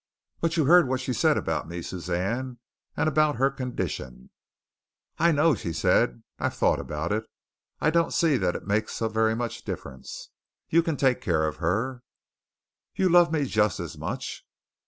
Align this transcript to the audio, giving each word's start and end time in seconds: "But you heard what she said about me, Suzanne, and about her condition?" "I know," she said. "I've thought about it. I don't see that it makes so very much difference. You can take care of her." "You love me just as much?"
"But 0.39 0.57
you 0.57 0.65
heard 0.65 0.87
what 0.87 0.99
she 0.99 1.13
said 1.13 1.37
about 1.37 1.67
me, 1.69 1.83
Suzanne, 1.83 2.57
and 2.97 3.07
about 3.07 3.35
her 3.35 3.51
condition?" 3.51 4.31
"I 5.19 5.31
know," 5.31 5.53
she 5.53 5.71
said. 5.71 6.23
"I've 6.39 6.55
thought 6.55 6.79
about 6.79 7.11
it. 7.11 7.25
I 7.79 7.91
don't 7.91 8.11
see 8.11 8.35
that 8.37 8.55
it 8.55 8.65
makes 8.65 8.93
so 8.93 9.09
very 9.09 9.35
much 9.35 9.63
difference. 9.63 10.29
You 10.69 10.81
can 10.81 10.97
take 10.97 11.21
care 11.21 11.45
of 11.47 11.57
her." 11.57 12.01
"You 12.95 13.09
love 13.09 13.31
me 13.31 13.45
just 13.45 13.79
as 13.79 13.95
much?" 13.95 14.43